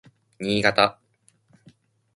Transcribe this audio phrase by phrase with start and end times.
[0.39, 0.97] 新潟